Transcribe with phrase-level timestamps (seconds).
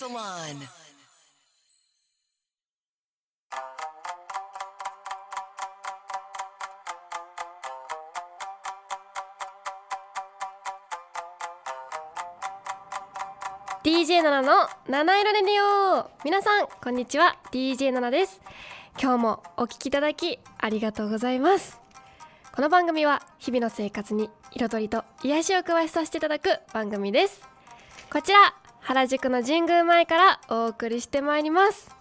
[0.00, 0.68] Salon.
[13.84, 16.10] DJ7 の七色レディオ。
[16.24, 17.36] 皆さんこんにちは。
[17.52, 18.40] DJ7 です。
[19.02, 21.80] 今日もお聞きいただきありがとうございます。
[22.54, 27.40] この番組は日々の生活に彩りと癒しを加えさせていただく番組です。
[28.12, 31.96] こちら原宿の神宮前からお送りしてまいります。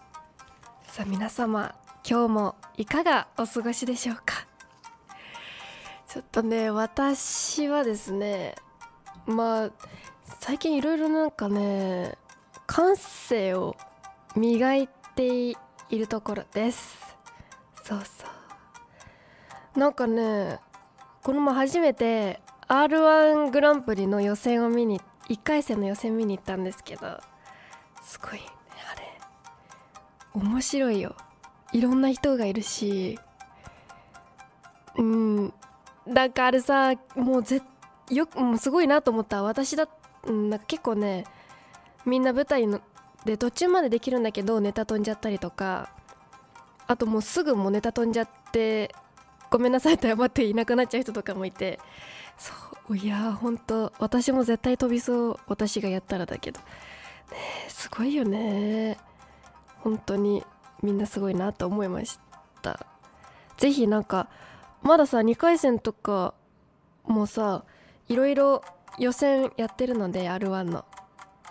[0.83, 1.73] さあ皆様
[2.05, 4.45] 今日もいかがお過ごしでしょうか？
[6.09, 8.55] ちょっとね私はですね
[9.25, 9.69] まあ
[10.41, 12.17] 最近いろいろなんかね
[12.67, 13.77] 感性を
[14.35, 15.55] 磨いてい
[15.89, 17.15] いるところです。
[17.83, 18.25] そうそ
[19.75, 19.79] う。
[19.79, 20.59] なんかね
[21.23, 27.19] この前初めて r 1グランプリの予選を見に1回戦の予選見に行ったんですけど
[28.03, 28.41] すごいね
[28.91, 30.41] あれ。
[30.41, 31.15] 面白いよ。
[31.71, 33.17] いろんな人がいるし
[34.97, 35.53] うん。
[36.05, 37.61] なんかあれさもうぜ
[38.09, 39.43] よくもうすごいなと思った。
[39.43, 39.87] 私だ
[40.25, 41.25] なんか結構ね
[42.05, 42.81] みんな舞台の
[43.25, 45.89] で途中までできるんだけどネタ飛んじゃったりとか
[46.87, 48.93] あともうすぐもうネタ飛んじゃって
[49.49, 51.79] ごめんなさいと謝っていなくなっちゃう人とかもいて
[52.37, 52.53] そ
[52.89, 56.59] ういやーほんと私も絶対飛びそう私がやったらだけど。
[56.59, 56.65] ね
[57.67, 58.97] すごいよね。
[59.79, 60.43] 本当に
[60.81, 62.19] みんなすごいなと思いまし
[62.61, 62.85] た。
[63.57, 64.29] ぜひなんか
[64.81, 66.33] まださ2回戦とか
[67.05, 67.63] もさ
[68.07, 68.63] いろいろ
[68.97, 70.85] 予選やってるので R1 の。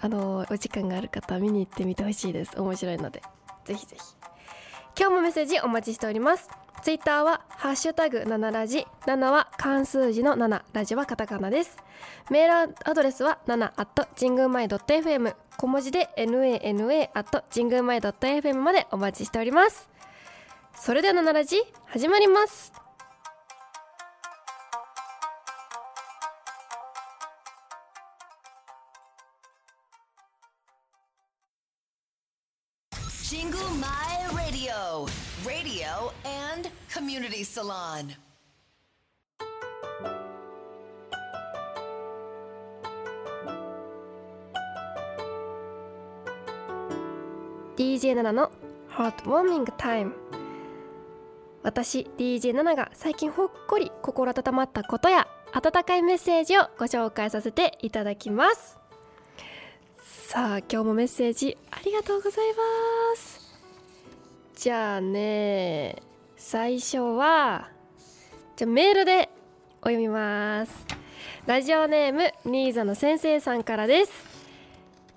[0.01, 2.61] あのお時間がある方は見に行ってみてほしいです。
[2.61, 3.23] 面白いので。
[3.65, 4.03] ぜひぜひ。
[4.99, 6.49] 今日もメッセージお待ちしております。
[6.83, 8.87] ツイッターはハッシュタグ7ラジ。
[9.07, 11.77] 7は漢数字の7ラジはカタカナです。
[12.31, 19.89] メールアドレスは7 at 神宮前 .fm 小文字で nana at 神宮前 .fm までお待ちしております。
[20.75, 21.57] それでは7ラジ
[21.87, 22.73] 始まります
[37.19, 38.15] 「community salon.
[47.77, 48.53] DJ7 の
[48.89, 50.15] ハートウォーミングタイム
[51.65, 58.79] 私 DJ7 が最近ほっこり心温まったことや温かいメッセージをご紹介させていただきます。
[60.05, 63.41] さあ今日もメッセージありがとうございます。
[64.55, 66.08] じゃあね
[66.41, 67.69] 最初は
[68.55, 69.29] じゃメールで
[69.83, 70.87] お読みます。
[71.47, 74.13] ラジオネームニーザの先生さんからです。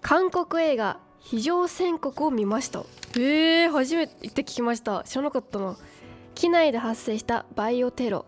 [0.02, 2.84] 韓国映画非常宣告を見ました。
[3.20, 5.04] え、初めて聞きました。
[5.04, 5.78] 知らなかったな。
[6.34, 8.26] 機内で発生したバイオテロ。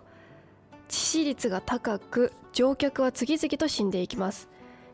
[0.87, 4.47] 致死率が高く乗客は次々と死んでいきます。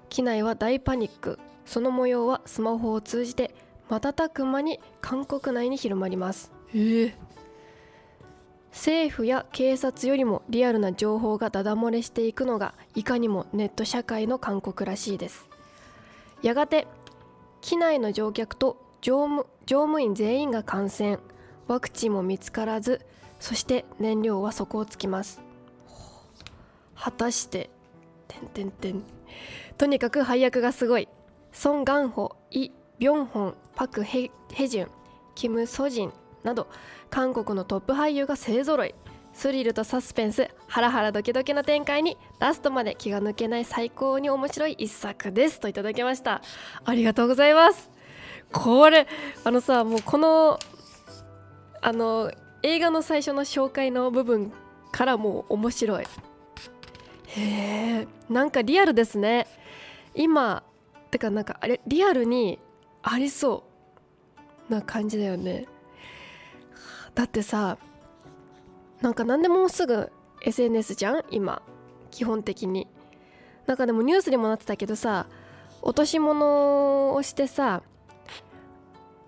[0.08, 1.38] 機内は大パニック。
[1.66, 3.54] その模様はスマホを通じて
[3.90, 6.54] 瞬く間に韓国内に広まります。
[6.74, 7.14] えー、
[8.72, 15.50] 政府や警察よりもリアルな情報がダダ漏れしていくのがいかにもネット社会の韓国らしいです。
[16.42, 16.88] やがて
[17.62, 21.20] 機内の乗客と乗務乗務員全員が感染
[21.68, 23.06] ワクチンも見つからず
[23.40, 25.42] そして燃料は底をつきます。
[26.96, 27.70] 果たして
[28.28, 29.04] てんてんてん。
[29.78, 31.08] とにかく配役がすごい。
[31.52, 34.90] ソン・ガンホイ・ビョンホンパク・ヘヘジュン
[35.36, 36.14] キム・ソジン
[36.44, 36.68] など
[37.10, 38.96] 韓国のトップ俳優が勢ぞろい。
[39.32, 45.60] スリルとサスペンスハラハラドキドキの展開にラストまで気が抜けない最高に面白い一作です。
[45.60, 46.42] といただきました。
[46.84, 47.90] ありがとうございます。
[48.52, 49.08] これ
[49.44, 50.60] あのさもうこの
[51.82, 52.32] あの
[52.64, 54.52] 映画の最初の紹介の部分
[54.92, 56.04] からもう面白い。
[57.28, 57.42] へ
[58.02, 59.48] えなんかリアルですね。
[60.16, 60.64] 今
[61.12, 62.60] てかなんかあれリアルに
[63.04, 63.64] ありそ
[64.70, 65.68] うな感じだよね。
[67.20, 67.78] だってさ
[69.02, 70.10] なんか何でもすぐ
[70.42, 71.26] SNS じゃん？
[71.32, 71.62] 今。
[72.12, 72.88] 基本的に。
[73.66, 75.28] なんかでもニュースにもなってたけどさ
[75.82, 77.84] 落とし物をしてさ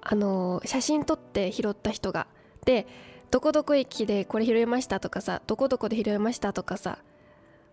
[0.01, 2.27] あの写真撮って拾った人が。
[2.63, 2.87] で
[3.29, 6.99] どこどこ駅でこれ拾いましたとかさどこどこで拾いましたとかさ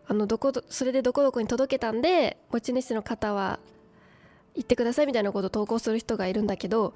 [0.09, 3.61] あのどこそれでどこどこに届けたんで持ち主の方は
[4.57, 6.95] 行ってくださいみたいなことを投稿する人がいるんだけど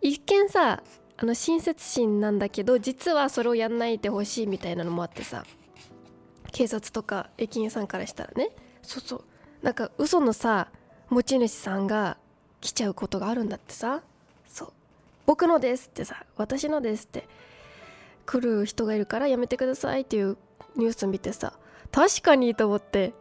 [0.00, 0.84] 一見さ
[1.22, 5.44] あの親切心なんだけど実はそれをやんないでほしいみたいなのもあってさ
[6.50, 8.50] 警察とか駅員さんからしたらね。
[8.82, 9.24] そうそう。
[9.62, 10.68] なんか嘘のさ
[11.10, 12.16] 持ち主さんが
[12.60, 14.02] 来ちゃうことがあるんだってさ。
[14.48, 14.72] そう。
[15.26, 17.28] 僕のですってさ私のですって
[18.24, 20.38] 来る人がいるからやめてくださいっていう
[20.74, 21.52] ニュース見てさ
[21.92, 23.12] 確かにと思って。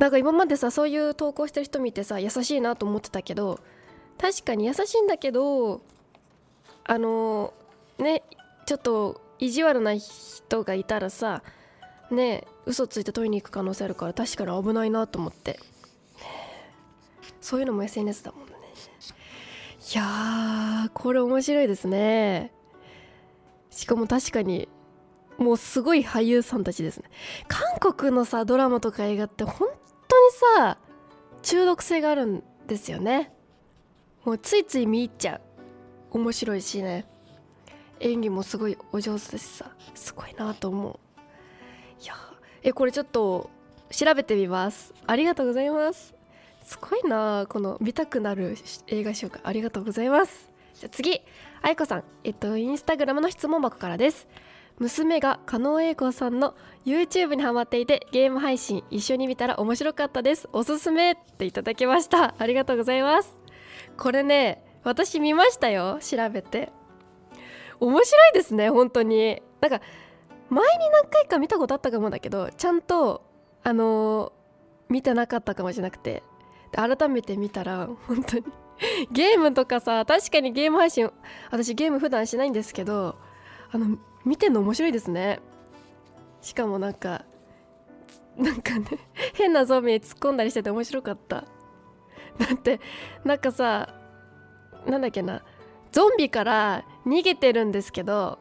[0.00, 3.58] なんか今までさそういう投稿してる人見てさ優しいなと思ってたけど
[4.16, 5.80] 確かに優しいんだけど
[6.88, 7.54] あの
[7.98, 8.24] ね
[8.66, 11.44] ちょっと意地悪な人がいたらさ
[12.10, 15.60] ね嘘ついて取りに行く可能性あるから確かに危ないなと思って。
[17.40, 18.52] そういうのも SNS だもんね。
[19.94, 22.52] いやーこれ面白いですね。
[23.70, 24.68] しかも確かに
[25.38, 27.08] もうすごい俳優さんたちですね。
[27.46, 29.68] 韓国のさドラマとか映画って本
[30.08, 30.78] 当にさ
[31.42, 33.32] 中毒性があるんですよね。
[34.24, 35.40] もうついつい見入っちゃう。
[36.10, 37.06] 面白いしね。
[38.00, 39.70] 演技もすごいお上手ですさ。
[39.94, 40.98] すごいなと思う。
[42.02, 42.14] いや
[42.62, 43.50] えこれちょっと
[43.90, 44.94] 調べてみます。
[45.06, 46.14] ありがとうございます。
[46.62, 48.56] すごいなこの見たくなる
[48.86, 49.40] 映画紹介。
[49.44, 50.50] ありがとうございます。
[50.74, 51.20] じゃ次
[51.62, 52.04] 愛子さん。
[52.24, 54.28] えっとインスタグラムの質問箱からです。
[54.78, 56.54] 娘が加納栄子さんの
[56.86, 60.48] YouTube にハマっていてゲーム配信一緒に見たら面白かったです。
[60.52, 62.34] おすすめっていただきました。
[62.38, 63.36] ありがとうございます。
[63.96, 66.72] これね私見ましたよ調べて。
[67.80, 69.42] 面白いですね本当に。
[69.60, 69.80] なんか
[70.50, 73.22] 前に何回か見たことあったかもだけどちゃんと
[73.62, 76.22] あのー、見てなかったかもしれなくて。
[76.72, 78.44] 改めて見たら本当に。
[79.10, 81.10] ゲームとかさ確かにゲーム配信
[81.50, 83.16] 私ゲーム普段しないんですけど
[83.72, 85.40] あの見てんの面白いですね。
[86.42, 87.24] しかもなんか
[88.36, 88.86] なんかね
[89.34, 91.44] 変なゾンビに突っ込んだりしてて面白かった。
[92.38, 92.80] だって
[93.24, 93.97] なんかさ
[94.86, 95.42] なんだっけな
[95.92, 98.38] ゾンビから逃げてるんですけど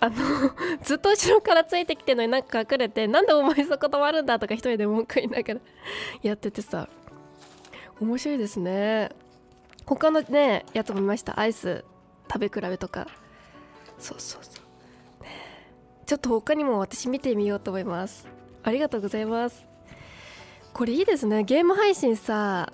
[0.00, 0.16] あの
[0.82, 5.60] ずっと後ろからついてきてるのになんか隠れてなんでお前そこ止まるんだとか一人で文句言いながら
[6.22, 6.88] やっててさ
[8.00, 9.10] 面白いですね。
[9.86, 11.38] 他のねやつも見ました。
[11.38, 11.84] アイス
[12.30, 13.06] 食べ比べとか。
[13.98, 14.64] そうそうそう、
[16.04, 18.26] ちょっと他にも私見てみようと思います。
[18.64, 19.64] ありがとうございます。
[20.72, 21.44] これいいですね。
[21.44, 22.72] ゲーム配信さ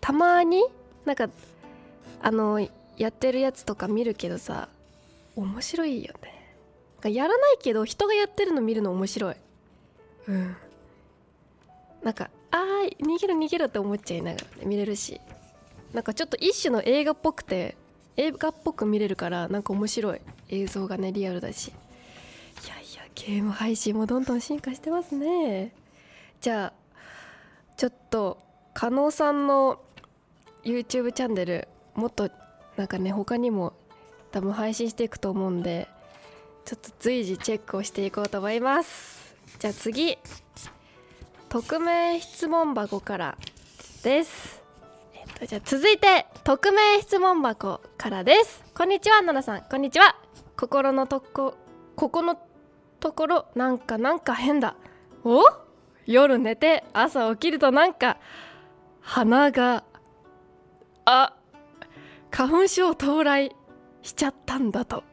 [0.00, 0.62] たまに
[1.04, 1.28] なんか
[2.20, 2.66] あの
[2.96, 4.68] やってるやつとか見るけどさ
[5.36, 7.10] 面白いよね。
[7.10, 9.36] やらないけど人がやってるの見るの面白い。
[10.28, 10.56] うん。
[12.02, 15.20] なんかあー逃げる逃げるって思っちゃいながら、ね、見れるし。
[15.92, 17.76] なんかちょっと一種の映画っぽくて
[18.16, 20.20] 映画っぽく見れるからなんか面白い。
[20.48, 21.68] 映像がねリアルだし。
[21.68, 25.74] いやいやゲーム配信もどんどん進化してますね。
[26.40, 26.72] じゃあ
[27.76, 28.38] ちょっと
[28.72, 29.80] 加納さんの
[30.64, 32.30] YouTube チャンネルもっと
[32.76, 33.72] なんかね他にも
[34.32, 35.88] 多分配信していくと思うんで
[36.64, 39.36] ちょっと随時チェックをしていこうと思います。
[39.58, 40.18] じゃあ次。
[41.50, 43.38] 匿名質問箱から
[44.02, 44.60] です。
[45.14, 48.64] えっとじゃあ続いて匿名質問箱からです。
[48.74, 49.70] こんにちは奈々さん。
[49.70, 50.16] こんにちは。
[50.56, 51.54] 心のとこ
[51.94, 52.36] ここの
[52.98, 54.74] ところなんかなんか変だ。
[55.22, 55.44] お？
[56.06, 58.18] 夜寝て朝起きるとなんか
[59.00, 59.84] 鼻が
[61.04, 61.34] あ
[62.30, 63.54] 花粉症到来
[64.02, 65.04] しちゃったんだと。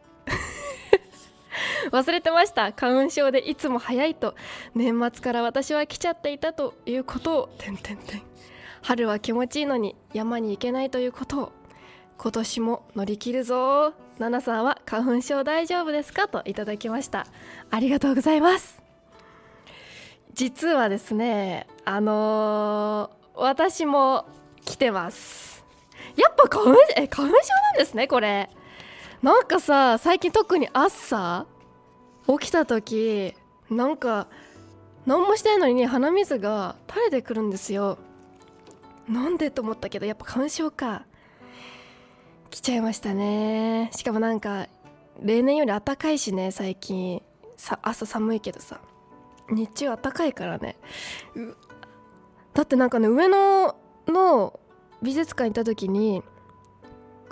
[1.91, 2.74] 忘れてました。
[2.74, 4.36] 花粉症でいつも早いと。
[4.74, 8.21] 年末から私は来ちゃっていたということをてんてんてん。
[8.81, 11.51] 春は気持ちいいのに山に行けないということを。
[12.17, 13.93] 今年も乗り切るぞ。
[14.19, 17.25] ナナさんは花粉症大丈夫ですかといただきました。
[17.69, 18.81] ありがとうございます。
[20.33, 24.25] 実はですねあのー、私も
[24.63, 25.50] 来てます。
[26.15, 28.50] やっぱ花粉え花粉症なんですねこれ。
[29.22, 31.46] なんかさ最近特に朝
[32.27, 33.36] 起きた時
[33.70, 34.27] なんか
[35.05, 37.98] 何もしてないのに、ね、鼻水が垂れてくるんですよ。
[39.08, 41.05] なんでと思ったけどやっぱ花粉症か。
[42.50, 43.89] 来ちゃいましたね。
[43.96, 44.67] しかもなんか
[45.22, 47.22] 例年より暖かいしね最近。
[47.58, 48.79] さ朝寒いけどさ。
[49.50, 50.77] 日中暖かいからね。
[52.53, 53.75] だってなんかね上野
[54.08, 54.60] の
[55.01, 56.24] 美術館行った時に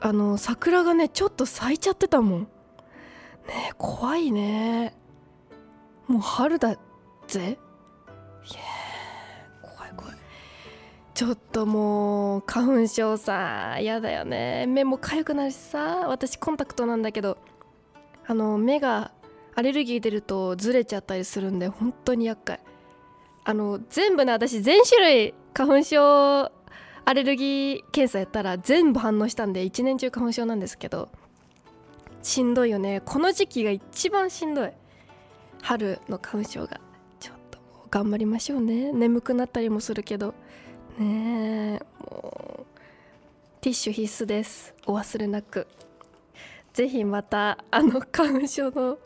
[0.01, 2.41] あの桜がねちょっと咲いちゃってたもん。
[3.47, 4.95] ね怖いね。
[6.07, 6.77] もう春だ
[7.27, 7.59] ぜ。
[9.61, 10.15] 怖い怖い。
[11.13, 14.65] ちょっともう花粉症さやだよね。
[14.67, 16.07] 目も痒くなるしさ。
[16.07, 17.37] 私コンタクトなんだけど
[18.25, 19.11] あの目が
[19.55, 22.61] アレルギー出るとずれちゃったりするんで本当に厄介。
[23.43, 26.51] あの全部ね私全種類花粉症
[27.05, 31.09] アレルギー検査やったら全部反応したんで一年中花粉症なんですけど
[32.21, 33.01] しんどいよね。
[33.05, 34.71] この時期が一番しんどい。
[35.61, 36.79] 春の花粉症が。
[37.19, 38.91] ちょっと頑張りましょうね。
[38.91, 40.33] 眠くなったりもするけど。
[40.97, 42.65] ねえもう
[43.61, 44.73] ティッシュ必須です。
[44.85, 45.67] お忘れなく。
[46.73, 48.99] ぜひまたあの花粉症の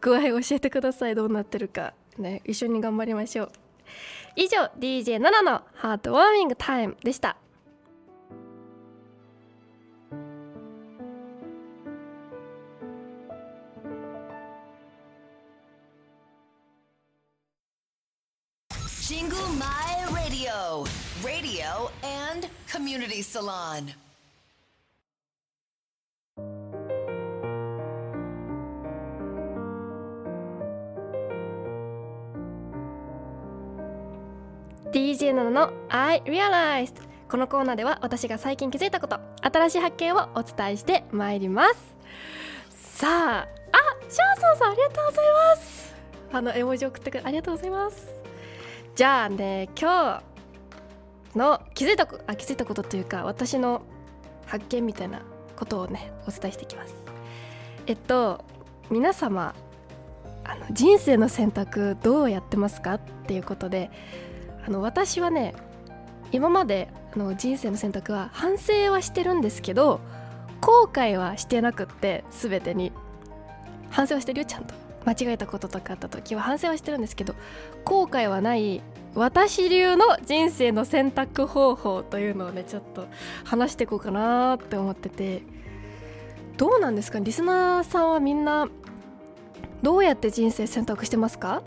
[0.00, 1.14] 具合を教えてください。
[1.14, 1.94] どうなってるか。
[2.18, 3.52] ね一緒に頑張りましょう。
[4.36, 7.36] 以上 DJ7 のハートウォーミングタイムでした。
[19.10, 20.86] シングルマイラディオ
[21.24, 21.90] Radio
[22.32, 23.92] and Community Salon
[34.92, 36.94] 「DJ7 の I Realized」
[37.30, 41.94] このコーナーでは私が最近気づいたこと新しい発見をお伝えしてまいります。
[42.70, 43.46] さああ
[44.08, 45.24] シャーソンさんありがとうござい
[45.56, 45.94] ます。
[46.32, 48.08] あの絵文字送ってくれありがとうございます。
[48.96, 50.22] じゃあね今
[51.32, 53.82] 日の気づいたこあ気づいたことというか私の
[54.46, 55.22] 発見みたいな
[55.56, 56.96] ことをねお伝えしていきます。
[57.86, 58.44] えっと
[58.90, 59.54] 皆様
[60.42, 62.94] あの人生の選択どうやってますか？
[62.94, 63.92] っていうことで
[64.66, 65.54] あの私はね
[66.32, 70.00] 今まであの人生の選択は反省はしてるんですけど
[70.60, 72.92] 後悔はしてなくって全てに。
[73.90, 74.74] 反省はしてるよちゃんと。
[75.04, 77.34] 間違えたこととかあった時は反省はしてるんですけど
[77.84, 78.82] 後悔はない
[79.14, 83.06] 私流の人生の選択方法というのをねちょっと
[83.44, 85.42] 話していこうかなって思ってて。
[86.56, 87.18] どうなんですか？
[87.20, 88.68] リスナーさんはみんな
[89.82, 91.62] どうやって人生選択してますか？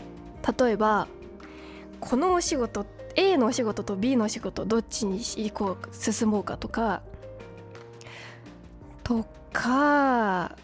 [0.60, 1.08] 例えば
[2.06, 7.02] このお仕事 A のお仕事と B のお仕事どっちに行こう進もうかとか
[9.04, 10.56] とか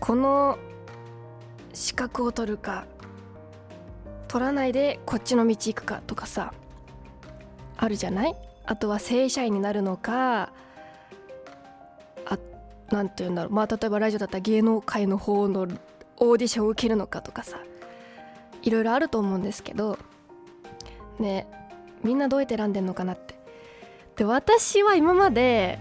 [0.00, 0.58] この
[1.72, 2.86] 資格を取るか
[4.28, 6.52] 取らないでこっちの道行くかとかさ
[7.76, 8.34] あるじゃない？
[8.64, 10.52] あとは正社員になるのか
[12.26, 12.38] あ
[12.90, 13.52] なんて言うんだろう。
[13.52, 15.66] まあ例えばラジオだったら芸能界の方の
[16.18, 17.58] オーディションを受けるのかとかさ
[18.62, 19.98] いろいろあると思うんですけど
[21.18, 21.46] ね
[22.02, 23.34] みんなどうやって選んでんのかなって。
[24.16, 25.78] で私は今まで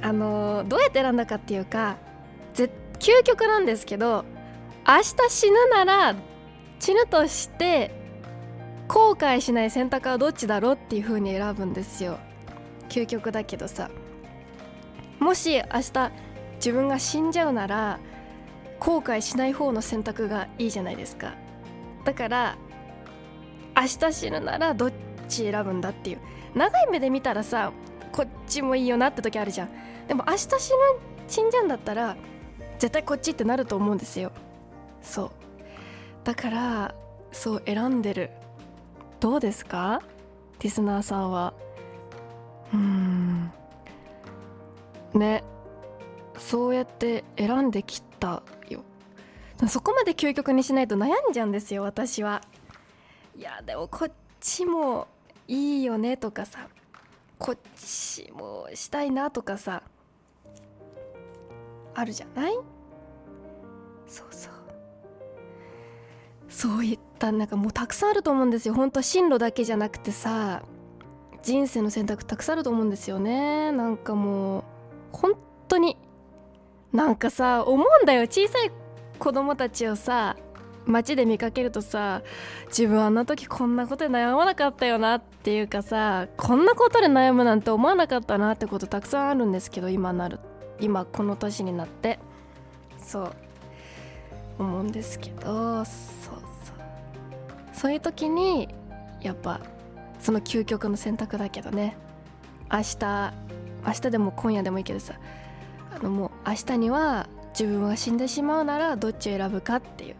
[0.00, 1.96] あのどうやって選んだかっていうか
[2.54, 4.24] ぜ究極なんですけど
[4.86, 6.14] 明日死ぬなら
[6.78, 7.90] 死ぬとして
[8.88, 12.18] 後悔しない選択はどっちだろうっていう風に選ぶんですよ。
[12.88, 13.90] 究極だけどさ。
[15.20, 15.62] もし明
[15.92, 16.10] 日
[16.56, 18.00] 自分が死んじゃうなら
[18.80, 21.34] 後悔しない方の選択がいいじゃないですか。
[22.04, 22.56] だから
[23.76, 24.92] 明日死ぬならどっ
[25.28, 26.18] ち選ぶんだっていう。
[26.54, 27.72] 長い目で見たらさ
[28.12, 29.68] こっちもいいよなって時あるじゃん。
[30.08, 30.58] でも明日死ぬ
[31.28, 32.16] 死んじゃうんだったら
[32.78, 34.32] 絶対こっちってなると思うんですよ。
[35.02, 35.30] そう。
[36.24, 36.94] だから
[37.32, 38.30] そう選んでる。
[39.20, 40.02] どうですか？
[40.60, 41.54] リスナーさんは。
[42.72, 43.52] うーん。
[45.14, 45.44] ね。
[46.38, 48.82] そうやって選んできたよ。
[49.68, 52.42] そこまで究極にしないと悩んじゃうんですよ私は。
[53.40, 55.08] いやでもこっちも
[55.48, 56.68] いいよねとかさ。
[57.38, 59.82] こっちもしたいなとかさ。
[61.94, 62.52] あるじゃない？
[64.06, 64.52] そうそう。
[66.50, 68.74] そういったなんかもうたくさんあると思うんですよ。
[68.74, 70.62] 本当進路だけじゃなくてさ
[71.42, 73.72] 人生の選択たくさんあると思うんですよね。
[73.72, 74.64] なんかもう
[75.12, 75.32] 本
[75.66, 75.96] 当に。
[76.92, 78.24] なんかさ思うんだよ。
[78.24, 78.70] 小さい
[79.18, 80.36] 子供たちをさ
[80.90, 82.22] 街で見かけるとさ
[82.68, 90.38] 自分あんな時こんなことで悩まなかったよなっていうかさこんなことで悩むなんて思わなかったなってことたくさんあるんですけど今なる
[90.80, 92.18] 今この年になって。
[92.98, 93.32] そう。
[94.58, 96.74] 思うんですけどそうそう。
[97.72, 98.68] そういう時に
[99.22, 99.60] やっぱ
[100.20, 101.96] その究極の選択だけどね。
[102.72, 103.32] 明日
[103.84, 105.14] 明日でも今夜でもいいけどさ
[105.94, 107.26] あのもう明日には
[107.58, 110.14] 自分が死んでしまうならどっちを選ぶかっていう。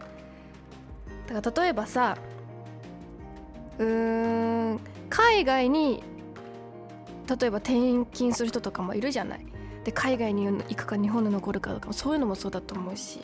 [1.31, 2.17] だから例えばさ
[3.79, 6.03] うーん海外に
[7.27, 9.45] 例えば転勤する人とかもいるじゃない。
[9.85, 13.21] で海外に行くか日本で残るかとかそういうのもそうだと思うし。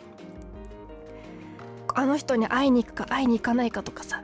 [1.93, 4.23] あの人に会いに行くか会いに行かないかとかさ。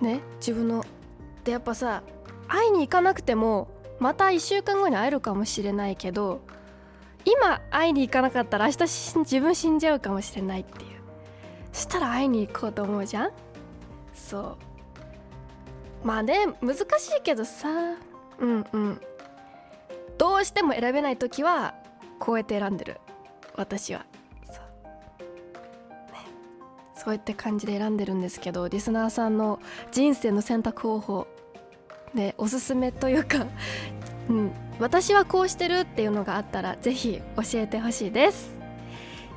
[0.00, 0.84] ね自分の
[1.42, 2.02] でやっぱさ
[2.46, 3.68] 会いに行かなくても
[3.98, 6.40] また1週間後に会えるかもしれないけど
[7.24, 8.78] 今会いに行かなかったら明日
[9.18, 10.97] 自分死んじゃうかもしれないっていう。
[11.78, 13.30] したら会いに行こうと思うじゃん？
[14.14, 14.56] そ
[16.04, 16.06] う。
[16.06, 16.82] まあね難し
[17.18, 17.68] いけどさ。
[18.40, 19.00] うんうん。
[20.16, 21.74] どうしても選べない時は
[22.18, 22.98] こうやって選んでる。
[23.56, 24.04] 私は。
[24.46, 25.24] そう,、
[26.12, 26.18] ね、
[26.94, 31.26] そうやって感じで選んでるんですけどリスナーさんの人生の選択方法
[32.14, 33.46] でおすすめというか、
[34.28, 38.57] うん、私はこうしてるっていうのがあったらぜひ教えてほしいです。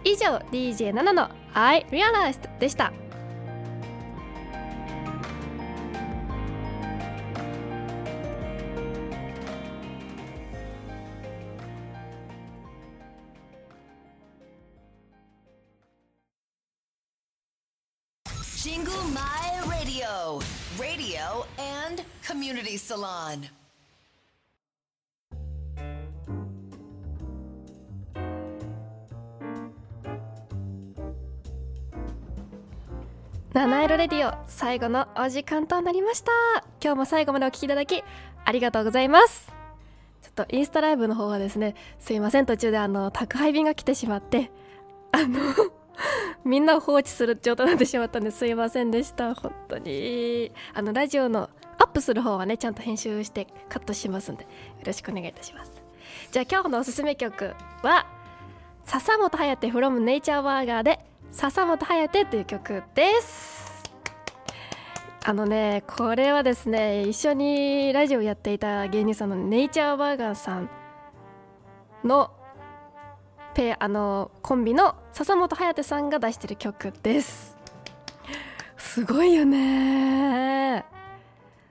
[0.04, 2.92] 以上 DJ7 の I Realized でした
[18.44, 19.22] シング My
[19.68, 20.40] Radio
[20.80, 23.50] Radio and Community Salon
[33.54, 36.32] 七色レディオ最後のお時間となりました。
[36.82, 38.02] 今日も最後までお聞きいただき
[38.46, 39.52] ありがとうございます。
[40.22, 44.52] ちょっとインスタライブの方はですねすいません途中であの宅配便が来てしまって
[45.12, 45.42] あの
[46.46, 49.36] みんなを放置する状態になってしまったんですいませんでした。
[49.36, 50.54] 本当に。
[50.74, 54.50] あのラジオのアップする方はねちゃんと編集してカットしますんでよ
[54.86, 55.74] ろしくお願いいたします。
[56.32, 57.54] じゃあ今日のおすすめ曲
[57.84, 58.08] は
[58.86, 63.84] 笹本颯 from Nature Burger で笹本颯という曲です。
[65.24, 70.70] あのねこれはですね一緒にラジオやっていた芸人さんのネイチャーバーガーさん
[72.04, 72.32] の
[73.54, 77.56] ペあのコンビの笹本颯さんが出してる曲です。
[78.78, 80.84] すごいよね。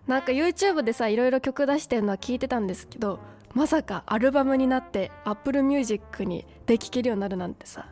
[0.06, 3.20] なんか YouTube でさいろいろ曲出してるのは聞いてたんですけど
[3.54, 7.86] まさかアルバムになって Apple Music にで聴けるようになるなんてさ。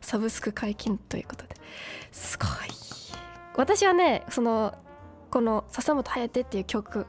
[0.00, 1.56] サブスク解禁ということで。
[2.12, 2.48] すごい。
[3.56, 4.74] 私はねその
[5.30, 7.06] この「笹本颯」っていう曲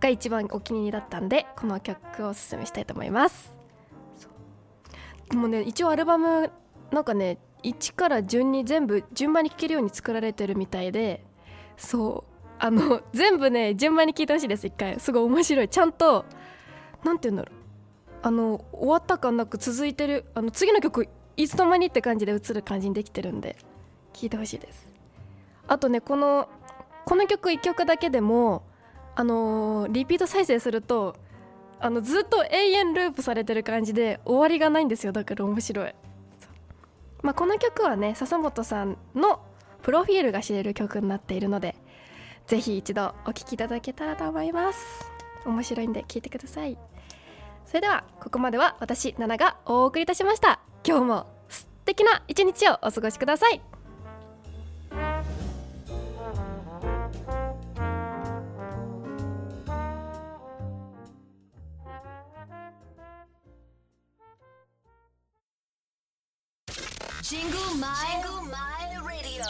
[0.00, 3.56] が一番お気に入りだったんでこの曲をおすすめしたいと思います。
[5.30, 6.50] でもね一応アルバム
[6.90, 11.24] なんかね1から順に全部順番に聴けるように作られてるみたいで
[11.76, 12.34] そう。
[12.60, 14.98] あの全部ね順番に聴いてほしいです一回。
[14.98, 15.68] すごい面白い。
[15.68, 16.24] ちゃんと
[17.04, 17.58] 何て言うんだろう。
[18.20, 23.56] あの終わった感なく続いてるあの次の曲いつの間にって感じで映る感じにできてるんで
[24.12, 24.92] 聴いてほしいです。
[25.68, 26.48] あとねこの
[27.06, 28.64] この曲1曲だけでも
[29.14, 31.14] あのーリピート再生すると
[31.78, 35.12] あのずっと永遠ループされてる感じで終わりがないんですよ。
[35.12, 35.94] だから面白い。
[37.22, 39.40] まあ、この曲はね笹本さんの
[39.82, 41.76] プロフィールが知れる曲になっているので
[42.46, 45.08] ぜひ一度お聴きいただけたらと思います。
[45.46, 46.76] 面白いんで聴いてください。
[47.68, 50.58] それではここまでは私ナナがお送りいたしました。
[50.86, 53.60] 今日も素敵な一日をお過ごしください。
[67.22, 67.92] ジング My
[68.50, 69.44] My Radio